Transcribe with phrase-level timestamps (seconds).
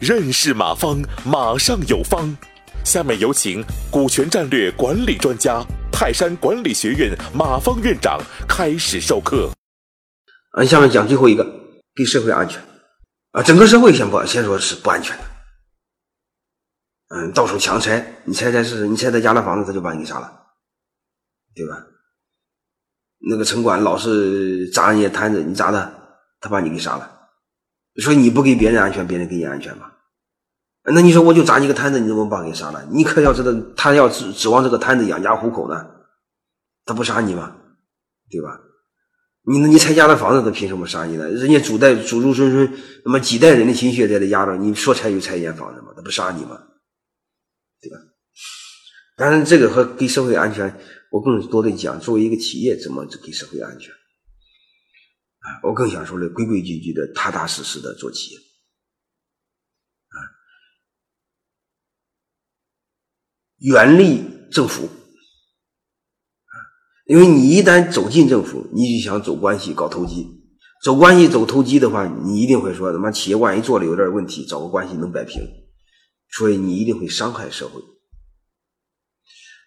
[0.00, 2.36] 认识马方，马上有方。
[2.84, 9.50] 下面有请股权战略管理专家、泰山管理学院马方院长开始授课。
[10.54, 11.46] 嗯，下面讲最后一个，
[11.94, 12.60] 给社会安全
[13.30, 15.24] 啊，整个社会先不先说是不安全的。
[17.14, 18.88] 嗯，到处强拆，你猜猜是？
[18.88, 20.32] 你拆他家的房子，他就把你给杀了，
[21.54, 21.76] 对吧？
[23.28, 25.92] 那个城管老是砸人家摊子，你砸他，
[26.40, 27.08] 他把你给杀了。
[27.96, 29.92] 说你不给别人安全，别人给你安全吗？
[30.84, 32.84] 那你说我就砸你个摊子，你怎么把给杀了？
[32.90, 35.86] 你可要知道，他要指指望这个摊子养家糊口呢，
[36.84, 37.56] 他不杀你吗？
[38.30, 38.60] 对吧？
[39.44, 41.28] 你你拆家的房子，他凭什么杀你呢？
[41.28, 42.72] 人家祖代祖祖孙孙
[43.04, 45.88] 那么几代人的心血在这压着，你说拆就拆一间房子吗？
[45.94, 46.60] 他不杀你吗？
[47.80, 47.98] 对吧？
[49.16, 50.74] 当然，这个和给社会安全，
[51.12, 55.60] 我更多的讲，作为一个企业怎么给社会安全啊？
[55.62, 60.16] 我更想说的，规规矩矩的、踏踏实实的做企业啊。
[63.58, 64.88] 远离政府，
[67.04, 70.40] 因为你一旦走进政府，你就想走关系、搞投机。
[70.82, 75.42] 走关系、走投机的话，你一定会说：他妈企业万一做的有点问题，找个关系能摆平。
[76.30, 77.82] 所以你一定会伤害社会。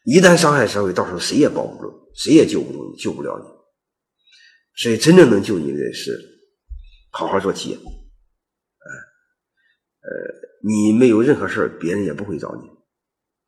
[0.06, 3.46] 一旦伤害社会，到时候谁也保不住，谁也救不住你，救不了你。
[4.82, 6.20] 所以真正能救你的是
[7.12, 7.76] 好好做企业。
[7.76, 7.82] 呃，
[10.62, 12.62] 你没有任何事别人也不会找你。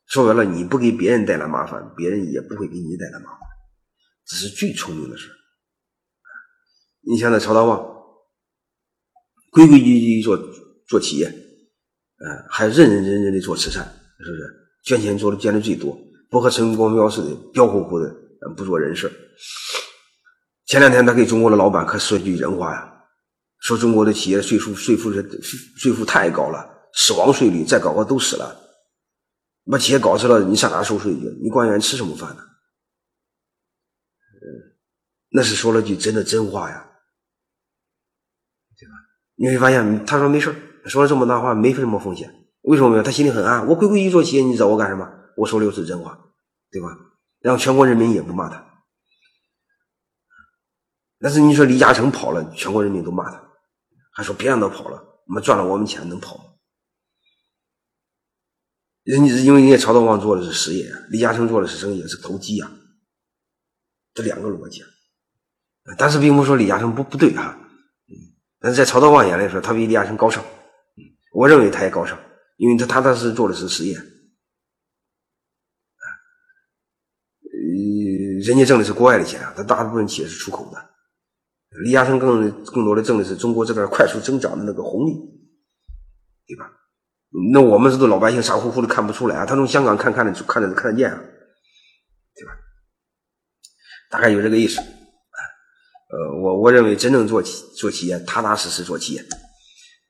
[0.07, 3.39] 说白了，你不给别人带来麻烦，别人也不会给你带来麻烦，
[4.25, 5.29] 这是最聪明的事
[7.01, 7.79] 你像那曹大旺，
[9.51, 10.35] 规规矩矩做
[10.87, 14.41] 做企业，啊，还认认真真的做慈善，是不是？
[14.83, 15.95] 捐钱做的捐的最多，
[16.29, 18.13] 不和陈光标似的，彪呼呼的，
[18.55, 19.11] 不做人事
[20.65, 22.93] 前两天他给中国的老板可说句人话呀，
[23.59, 25.23] 说中国的企业税负税负是
[25.77, 28.63] 税负太高了，死亡税率再高个都死了。
[29.69, 31.37] 把企业搞死了，你上哪收税去？
[31.41, 32.41] 你官员吃什么饭呢？
[34.33, 34.75] 嗯，
[35.31, 36.89] 那是说了句真的真话呀，
[38.77, 38.93] 对吧？
[39.35, 40.55] 你会发现，他说没事
[40.85, 42.33] 说了这么大话，没什么风险。
[42.61, 43.03] 为什么没有？
[43.03, 43.67] 他心里很安。
[43.67, 45.16] 我规规矩矩做企业，你找我干什么？
[45.37, 46.19] 我说的又是真话，
[46.71, 46.89] 对吧？
[47.39, 48.83] 然后全国人民也不骂他。
[51.19, 53.41] 但是你说李嘉诚跑了，全国人民都骂他，
[54.11, 56.43] 还说别让他跑了，我们赚了我们钱能跑吗？
[59.03, 62.69] 人家因为人家曹德旺做的是实业，李嘉诚做的是生意，是投机啊，
[64.13, 64.83] 这两个逻辑。
[65.97, 67.57] 但是并不是说李嘉诚不不对哈，
[68.09, 68.11] 嗯，
[68.59, 70.43] 但是在曹德旺眼里说，他比李嘉诚高尚，
[71.31, 72.19] 我认为他也高尚，
[72.57, 74.03] 因为他踏踏实实做的是实业，啊，
[77.41, 77.66] 呃，
[78.45, 80.77] 人家挣的是国外的钱啊，他大部分企业是出口的，
[81.83, 85.13] 李嘉诚更更多的挣的是中国这边快速增长的那个红利，
[86.47, 86.71] 对吧？
[87.51, 91.19] 那我们这都老百姓傻乎乎的看不出来啊，他从香港看看的看得看得见啊，
[92.35, 92.53] 对吧？
[94.09, 94.79] 大概有这个意思。
[94.79, 99.21] 呃，我我认为真正做企做企业，踏踏实实做企业，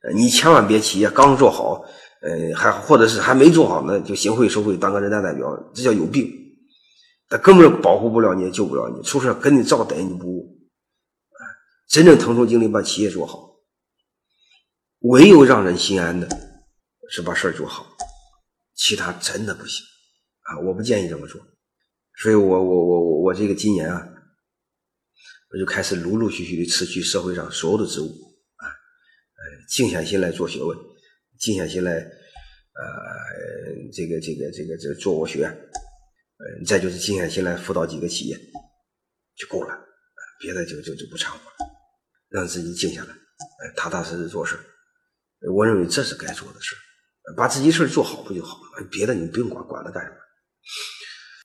[0.04, 1.84] 呃，你千万别企业刚做好，
[2.22, 6.30] 呃，还或者是还没做好呢，就行贿受贿当个人大代表，这叫有病。
[7.28, 10.58] 他根本保护不了你，也救不了你，出事跟你照逮你不误。
[11.88, 13.56] 真正腾出精力把企业做好，
[15.00, 16.48] 唯有让人心安的。
[17.10, 17.86] 是把事儿做好，
[18.74, 19.82] 其他真的不行
[20.42, 20.60] 啊！
[20.60, 21.40] 我不建议这么做，
[22.20, 24.06] 所以我我我我我这个今年啊，
[25.50, 28.08] 我就开始陆陆续续的辞去社会上所有的职务
[28.56, 30.76] 啊，呃，静下心来做学问，
[31.38, 32.10] 静下心来，呃，
[33.94, 35.50] 这个这个这个这个做我学，
[36.38, 38.38] 呃，再就是静下心来辅导几个企业，
[39.36, 39.74] 就够了，
[40.40, 41.56] 别的就就就不掺和了，
[42.28, 43.14] 让自己静下来，
[43.76, 44.58] 踏踏实实做事
[45.54, 46.76] 我认为这是该做的事
[47.36, 48.86] 把自己事做好不就好了？
[48.90, 50.16] 别的你不用管，管它干什么？